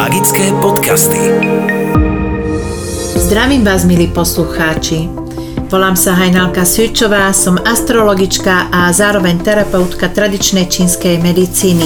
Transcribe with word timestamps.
Magické 0.00 0.48
podcasty. 0.64 1.20
Zdravím 3.20 3.68
vás, 3.68 3.84
milí 3.84 4.08
poslucháči. 4.08 5.12
Volám 5.68 5.92
sa 5.92 6.16
Hajnalka 6.16 6.64
Svičová, 6.64 7.28
som 7.36 7.60
astrologička 7.60 8.72
a 8.72 8.88
zároveň 8.96 9.44
terapeutka 9.44 10.08
tradičnej 10.08 10.72
čínskej 10.72 11.20
medicíny. 11.20 11.84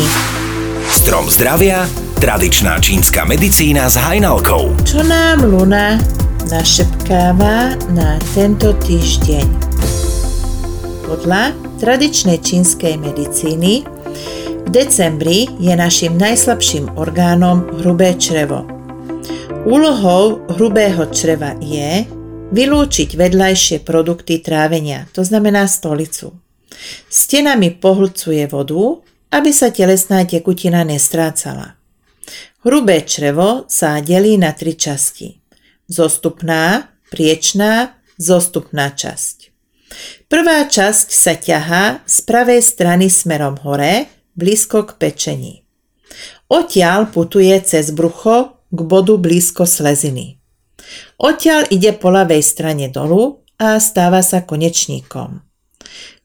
Strom 0.87 1.27
zdravia, 1.27 1.91
tradičná 2.23 2.79
čínska 2.79 3.27
medicína 3.27 3.91
s 3.91 3.99
Hajnalkou. 3.99 4.79
Čo 4.87 5.03
nám 5.03 5.51
Luna 5.51 5.99
našepkáva 6.47 7.75
na 7.99 8.23
tento 8.31 8.79
týždeň? 8.79 9.47
Podľa 11.03 11.51
tradičnej 11.83 12.39
čínskej 12.39 12.95
medicíny 12.95 13.94
v 14.65 14.69
decembri 14.73 15.45
je 15.61 15.77
našim 15.77 16.17
najslabším 16.17 16.97
orgánom 16.97 17.69
hrubé 17.85 18.17
črevo. 18.17 18.65
Úlohou 19.69 20.45
hrubého 20.57 21.09
čreva 21.13 21.53
je 21.61 22.09
vylúčiť 22.53 23.17
vedľajšie 23.17 23.85
produkty 23.85 24.41
trávenia, 24.41 25.09
to 25.13 25.21
znamená 25.25 25.69
stolicu. 25.69 26.33
Stenami 27.13 27.77
pohlcuje 27.77 28.49
vodu, 28.49 29.05
aby 29.33 29.51
sa 29.53 29.69
telesná 29.69 30.25
tekutina 30.25 30.81
nestrácala. 30.85 31.77
Hrubé 32.65 33.05
črevo 33.05 33.69
sa 33.69 34.01
delí 34.01 34.41
na 34.41 34.57
tri 34.57 34.73
časti. 34.73 35.37
Zostupná, 35.89 36.89
priečná, 37.13 38.01
zostupná 38.17 38.97
časť. 38.97 39.53
Prvá 40.27 40.65
časť 40.65 41.09
sa 41.13 41.37
ťahá 41.37 42.03
z 42.09 42.17
pravej 42.25 42.65
strany 42.65 43.13
smerom 43.13 43.61
hore 43.63 44.14
blízko 44.35 44.87
k 44.87 44.91
pečení. 44.99 45.55
Odtiaľ 46.51 47.11
putuje 47.11 47.55
cez 47.65 47.91
brucho 47.91 48.61
k 48.71 48.79
bodu 48.85 49.17
blízko 49.19 49.65
sleziny. 49.67 50.39
Odtiaľ 51.19 51.71
ide 51.73 51.97
po 51.97 52.13
ľavej 52.13 52.43
strane 52.45 52.87
dolu 52.93 53.43
a 53.57 53.81
stáva 53.81 54.21
sa 54.21 54.45
konečníkom. 54.45 55.41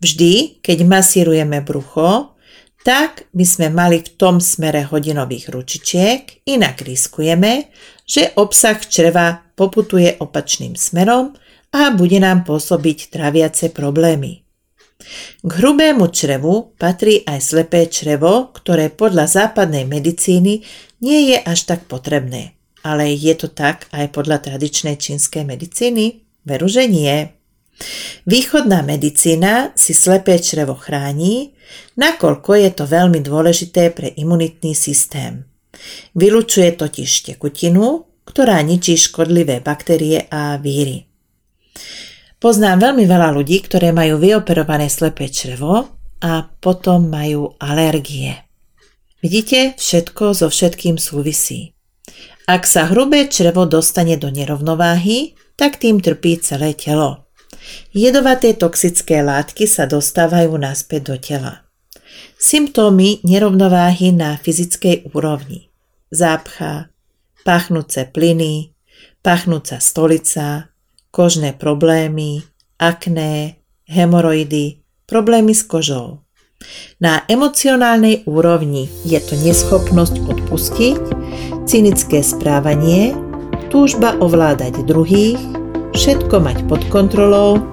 Vždy, 0.02 0.64
keď 0.64 0.78
masírujeme 0.86 1.62
brucho, 1.62 2.36
tak 2.84 3.28
by 3.36 3.46
sme 3.46 3.68
mali 3.70 4.00
v 4.00 4.10
tom 4.16 4.40
smere 4.40 4.88
hodinových 4.88 5.52
ručičiek, 5.52 6.48
inak 6.48 6.80
riskujeme, 6.82 7.70
že 8.08 8.34
obsah 8.40 8.80
čreva 8.80 9.52
poputuje 9.54 10.16
opačným 10.18 10.80
smerom 10.80 11.36
a 11.70 11.92
bude 11.94 12.18
nám 12.18 12.48
pôsobiť 12.48 13.14
traviace 13.14 13.70
problémy. 13.70 14.49
K 15.40 15.52
hrubému 15.64 16.12
črevu 16.12 16.76
patrí 16.76 17.24
aj 17.24 17.40
slepé 17.40 17.88
črevo, 17.88 18.52
ktoré 18.52 18.92
podľa 18.92 19.26
západnej 19.32 19.88
medicíny 19.88 20.62
nie 21.00 21.20
je 21.32 21.38
až 21.40 21.66
tak 21.72 21.88
potrebné. 21.88 22.60
Ale 22.84 23.12
je 23.12 23.34
to 23.36 23.48
tak 23.48 23.88
aj 23.96 24.12
podľa 24.12 24.44
tradičnej 24.44 25.00
čínskej 25.00 25.48
medicíny? 25.48 26.24
Veru, 26.44 26.68
že 26.68 26.88
nie. 26.88 27.32
Východná 28.28 28.84
medicína 28.84 29.72
si 29.76 29.96
slepé 29.96 30.40
črevo 30.44 30.76
chráni, 30.76 31.56
nakoľko 31.96 32.60
je 32.60 32.70
to 32.76 32.84
veľmi 32.84 33.24
dôležité 33.24 33.96
pre 33.96 34.12
imunitný 34.12 34.76
systém. 34.76 35.48
Vylučuje 36.12 36.76
totiž 36.76 37.32
tekutinu, 37.32 38.04
ktorá 38.28 38.60
ničí 38.60 39.00
škodlivé 39.00 39.64
baktérie 39.64 40.28
a 40.28 40.60
víry. 40.60 41.08
Poznám 42.40 42.80
veľmi 42.80 43.04
veľa 43.04 43.36
ľudí, 43.36 43.60
ktoré 43.68 43.92
majú 43.92 44.16
vyoperované 44.16 44.88
slepé 44.88 45.28
črevo 45.28 45.92
a 46.24 46.48
potom 46.64 47.12
majú 47.12 47.60
alergie. 47.60 48.48
Vidíte, 49.20 49.76
všetko 49.76 50.32
so 50.32 50.48
všetkým 50.48 50.96
súvisí. 50.96 51.76
Ak 52.48 52.64
sa 52.64 52.88
hrubé 52.88 53.28
črevo 53.28 53.68
dostane 53.68 54.16
do 54.16 54.32
nerovnováhy, 54.32 55.36
tak 55.60 55.84
tým 55.84 56.00
trpí 56.00 56.40
celé 56.40 56.72
telo. 56.72 57.28
Jedovaté 57.92 58.56
toxické 58.56 59.20
látky 59.20 59.68
sa 59.68 59.84
dostávajú 59.84 60.56
naspäť 60.56 61.02
do 61.12 61.16
tela. 61.20 61.68
Symptómy 62.40 63.20
nerovnováhy 63.28 64.16
na 64.16 64.40
fyzickej 64.40 65.12
úrovni. 65.12 65.76
Zápcha, 66.08 66.88
pachnúce 67.44 68.08
plyny, 68.08 68.72
pachnúca 69.20 69.84
stolica, 69.84 70.72
kožné 71.10 71.58
problémy, 71.58 72.46
akné, 72.78 73.58
hemoroidy, 73.90 74.82
problémy 75.10 75.58
s 75.58 75.66
kožou. 75.66 76.22
Na 77.00 77.24
emocionálnej 77.32 78.28
úrovni 78.28 78.92
je 79.08 79.18
to 79.24 79.34
neschopnosť 79.40 80.16
odpustiť, 80.28 81.02
cynické 81.64 82.20
správanie, 82.20 83.16
túžba 83.72 84.14
ovládať 84.20 84.84
druhých, 84.84 85.40
všetko 85.96 86.36
mať 86.44 86.58
pod 86.68 86.84
kontrolou, 86.92 87.64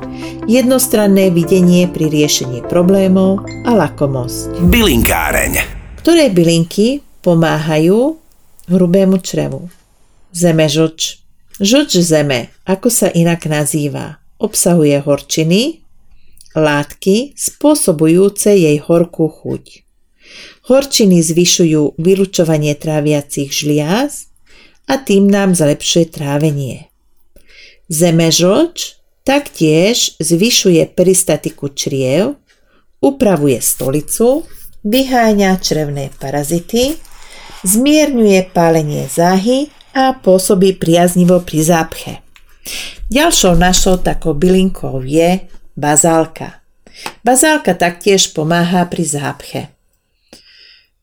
jednostranné 0.47 1.35
videnie 1.35 1.91
pri 1.91 2.09
riešení 2.09 2.65
problémov 2.71 3.43
a 3.67 3.75
lakomosť. 3.75 4.63
Bylinkáreň. 4.71 5.53
Ktoré 6.01 6.31
bylinky 6.31 7.03
pomáhajú 7.27 8.15
hrubému 8.71 9.19
črevu? 9.19 9.67
Zemežoč, 10.31 11.26
Žoč 11.56 12.05
zeme, 12.05 12.53
ako 12.69 12.93
sa 12.93 13.09
inak 13.09 13.49
nazýva, 13.49 14.21
obsahuje 14.37 15.00
horčiny, 15.00 15.81
látky 16.53 17.33
spôsobujúce 17.33 18.53
jej 18.53 18.77
horkú 18.77 19.33
chuť. 19.33 19.65
Horčiny 20.69 21.25
zvyšujú 21.25 21.97
vylučovanie 21.97 22.77
tráviacich 22.77 23.49
žliaz 23.56 24.28
a 24.84 25.00
tým 25.00 25.33
nám 25.33 25.56
zlepšuje 25.56 26.12
trávenie. 26.12 26.93
Zemežoč 27.89 29.00
taktiež 29.25 30.21
zvyšuje 30.21 30.93
peristatiku 30.93 31.72
čriev, 31.72 32.37
upravuje 33.00 33.65
stolicu, 33.65 34.45
vyháňa 34.84 35.56
črevné 35.56 36.12
parazity, 36.21 37.00
zmierňuje 37.65 38.53
pálenie 38.53 39.09
záhy 39.09 39.72
a 39.97 40.12
pôsobí 40.12 40.77
priaznivo 40.77 41.41
pri 41.41 41.65
zápche. 41.65 42.12
Ďalšou 43.09 43.57
našou 43.57 43.97
takou 43.97 44.37
bylinkou 44.37 45.01
je 45.01 45.49
bazálka. 45.73 46.61
Bazálka 47.25 47.73
taktiež 47.73 48.37
pomáha 48.37 48.84
pri 48.93 49.05
zápche. 49.09 49.61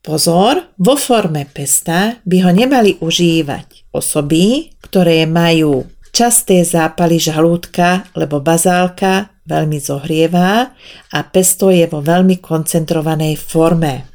Pozor, 0.04 0.76
vo 0.78 0.94
forme 1.00 1.48
pesta 1.50 2.20
by 2.28 2.38
ho 2.44 2.52
nemali 2.52 3.00
užívať 3.00 3.90
osoby, 3.96 4.76
ktoré 4.84 5.24
majú 5.24 5.88
časté 6.12 6.62
zápaly 6.62 7.18
žalúdka, 7.18 8.12
lebo 8.14 8.44
bazálka 8.44 9.31
veľmi 9.48 9.80
zohrievá 9.80 10.75
a 11.10 11.20
pesto 11.24 11.72
je 11.72 11.88
vo 11.88 12.04
veľmi 12.04 12.44
koncentrovanej 12.44 13.40
forme. 13.40 14.12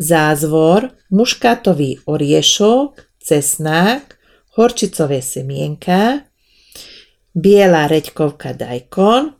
Zázvor, 0.00 0.92
muškátový 1.12 2.04
oriešok, 2.08 3.05
cesnák, 3.26 4.14
horčicové 4.54 5.18
semienka, 5.18 6.22
biela 7.34 7.90
reďkovka 7.90 8.54
dajkon, 8.54 9.34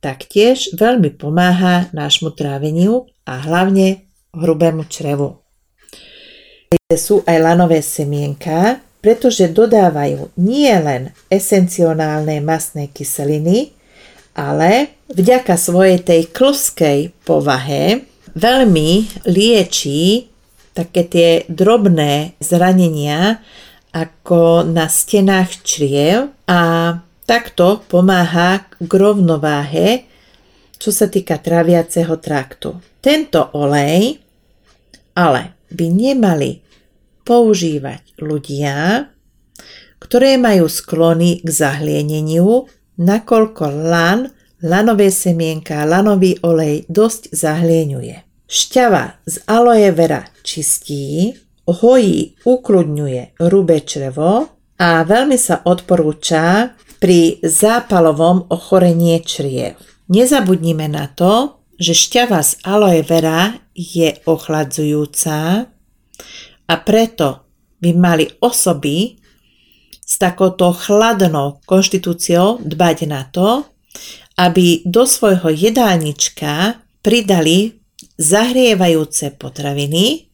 taktiež 0.00 0.72
veľmi 0.72 1.12
pomáha 1.14 1.92
nášmu 1.92 2.32
tráveniu 2.32 3.06
a 3.28 3.38
hlavne 3.44 4.08
hrubému 4.32 4.88
črevu. 4.88 5.44
Sú 6.96 7.20
aj 7.28 7.36
lanové 7.36 7.84
semienka, 7.84 8.80
pretože 9.04 9.50
dodávajú 9.50 10.32
nie 10.40 10.72
len 10.72 11.12
esencionálne 11.28 12.40
masné 12.40 12.88
kyseliny, 12.88 13.76
ale 14.32 14.96
vďaka 15.12 15.58
svojej 15.60 16.00
tej 16.00 16.32
klskej 16.32 17.12
povahe 17.26 18.08
veľmi 18.32 19.20
liečí 19.28 20.31
také 20.72 21.02
tie 21.04 21.30
drobné 21.48 22.36
zranenia 22.40 23.40
ako 23.92 24.64
na 24.64 24.88
stenách 24.88 25.60
čriev 25.64 26.32
a 26.48 26.96
takto 27.28 27.84
pomáha 27.86 28.64
k 28.80 28.90
rovnováhe, 28.92 30.08
čo 30.80 30.88
sa 30.88 31.06
týka 31.06 31.36
traviaceho 31.38 32.16
traktu. 32.16 32.80
Tento 33.04 33.52
olej 33.52 34.22
ale 35.12 35.68
by 35.68 35.86
nemali 35.92 36.64
používať 37.22 38.16
ľudia, 38.18 39.06
ktoré 40.02 40.34
majú 40.40 40.66
sklony 40.66 41.44
k 41.44 41.48
zahlieneniu, 41.48 42.66
nakoľko 42.98 43.64
lan, 43.70 44.18
lanové 44.64 45.14
semienka, 45.14 45.86
lanový 45.86 46.40
olej 46.42 46.88
dosť 46.90 47.30
zahlieňuje. 47.30 48.31
Šťava 48.52 49.24
z 49.24 49.48
aloe 49.48 49.88
vera 49.96 50.28
čistí, 50.44 51.32
hojí, 51.64 52.36
ukludňuje 52.44 53.40
hrubé 53.40 53.80
črevo 53.80 54.44
a 54.76 55.00
veľmi 55.08 55.40
sa 55.40 55.64
odporúča 55.64 56.76
pri 57.00 57.40
zápalovom 57.40 58.52
ochorenie 58.52 59.24
čriev. 59.24 59.80
Nezabudnime 60.12 60.84
na 60.84 61.08
to, 61.08 61.64
že 61.80 61.96
šťava 61.96 62.44
z 62.44 62.60
aloe 62.68 63.00
vera 63.00 63.56
je 63.72 64.20
ochladzujúca 64.28 65.64
a 66.68 66.74
preto 66.84 67.48
by 67.80 67.90
mali 67.96 68.28
osoby 68.36 69.16
s 69.96 70.20
takouto 70.20 70.76
chladnou 70.76 71.64
konštitúciou 71.64 72.60
dbať 72.60 72.98
na 73.08 73.24
to, 73.32 73.64
aby 74.36 74.84
do 74.84 75.08
svojho 75.08 75.48
jedálnička 75.48 76.84
pridali 77.00 77.81
zahrievajúce 78.22 79.34
potraviny, 79.34 80.30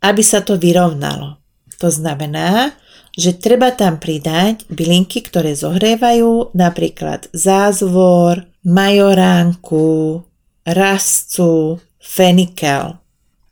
aby 0.00 0.22
sa 0.24 0.40
to 0.40 0.56
vyrovnalo. 0.56 1.36
To 1.76 1.92
znamená, 1.92 2.72
že 3.16 3.36
treba 3.36 3.72
tam 3.72 4.00
pridať 4.00 4.64
bylinky, 4.68 5.24
ktoré 5.24 5.56
zohrievajú, 5.56 6.56
napríklad 6.56 7.28
zázvor, 7.32 8.48
majoránku, 8.64 10.20
rastcu, 10.64 11.80
fenikel. 11.96 13.00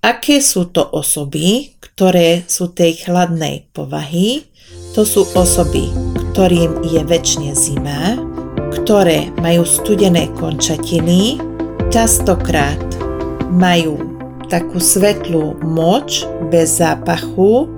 Aké 0.05 0.45
sú 0.45 0.69
to 0.69 0.85
osoby, 0.85 1.81
ktoré 1.81 2.45
sú 2.45 2.77
tej 2.77 3.09
chladnej 3.09 3.73
povahy? 3.73 4.45
To 4.93 5.09
sú 5.09 5.25
osoby, 5.33 5.89
ktorým 6.37 6.85
je 6.85 7.01
väčšine 7.01 7.57
zima, 7.57 8.21
ktoré 8.69 9.33
majú 9.41 9.65
studené 9.65 10.29
končatiny, 10.37 11.41
častokrát 11.89 12.94
majú 13.55 14.19
takú 14.51 14.83
svetlú 14.83 15.63
moč 15.63 16.27
bez 16.51 16.83
zápachu. 16.83 17.71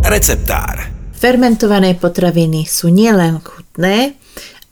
Receptár 0.00 0.88
Fermentované 1.12 1.92
potraviny 1.92 2.64
sú 2.64 2.88
nielen 2.88 3.44
chutné, 3.44 4.16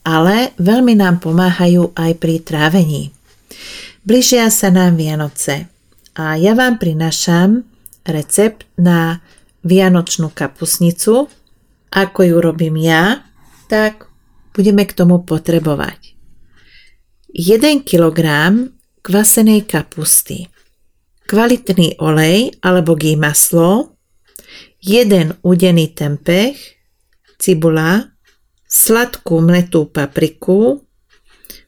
ale 0.01 0.57
veľmi 0.57 0.97
nám 0.97 1.21
pomáhajú 1.21 1.93
aj 1.93 2.13
pri 2.17 2.41
trávení. 2.41 3.13
Blížia 4.07 4.49
sa 4.49 4.73
nám 4.73 4.97
Vianoce 4.97 5.69
a 6.17 6.41
ja 6.41 6.57
vám 6.57 6.81
prinašam 6.81 7.67
recept 8.07 8.65
na 8.81 9.21
vianočnú 9.67 10.33
kapusnicu. 10.33 11.29
Ako 11.93 12.21
ju 12.23 12.37
robím 12.39 12.81
ja, 12.81 13.27
tak 13.67 14.09
budeme 14.57 14.87
k 14.89 14.95
tomu 14.95 15.21
potrebovať 15.21 16.17
1 17.37 17.85
kg 17.85 18.23
kvasenej 19.07 19.71
kapusty, 19.71 20.51
kvalitný 21.31 21.95
olej 22.03 22.59
alebo 22.59 22.99
gý 22.99 23.15
maslo, 23.15 23.95
1 24.83 25.47
udený 25.47 25.95
tempeh, 25.95 26.59
cibula, 27.39 28.11
sladkú 28.67 29.39
mletú 29.47 29.87
papriku, 29.87 30.83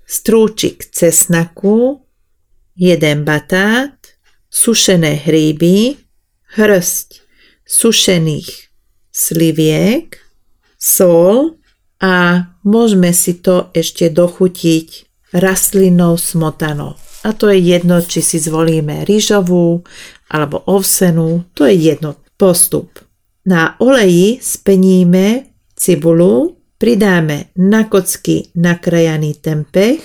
strúčik 0.03 0.91
cesnaku, 0.91 2.03
jeden 2.75 3.23
batát, 3.23 3.95
sušené 4.51 5.23
hríby, 5.23 5.95
hrst 6.59 7.23
sušených 7.63 8.51
sliviek, 9.15 10.19
sol 10.75 11.63
a 12.03 12.51
môžeme 12.67 13.15
si 13.15 13.39
to 13.39 13.71
ešte 13.79 14.11
dochutiť 14.11 15.07
rastlinnou 15.39 16.19
smotanou. 16.19 16.99
A 17.29 17.37
to 17.37 17.53
je 17.53 17.61
jedno, 17.61 18.01
či 18.01 18.25
si 18.25 18.41
zvolíme 18.41 19.05
rýžovú 19.05 19.85
alebo 20.33 20.65
ovsenú, 20.65 21.45
to 21.53 21.69
je 21.69 21.77
jedno 21.77 22.17
postup. 22.41 23.05
Na 23.45 23.77
oleji 23.77 24.41
speníme 24.41 25.45
cibulu, 25.77 26.57
pridáme 26.81 27.53
na 27.61 27.85
kocky 27.85 28.49
nakrajaný 28.57 29.37
tempeh, 29.45 30.01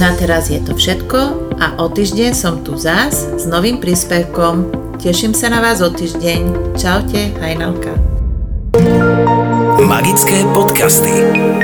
Na 0.00 0.10
teraz 0.16 0.48
je 0.50 0.58
to 0.64 0.74
všetko 0.74 1.43
a 1.58 1.78
o 1.80 1.86
týždeň 1.90 2.32
som 2.34 2.60
tu 2.62 2.74
zás 2.78 3.26
s 3.26 3.44
novým 3.46 3.78
príspevkom. 3.78 4.70
Teším 5.00 5.36
sa 5.36 5.50
na 5.52 5.60
vás 5.60 5.82
o 5.84 5.90
týždeň. 5.90 6.74
Čaute, 6.78 7.34
Hajnalka. 7.38 7.94
Magické 9.84 10.42
podcasty 10.56 11.63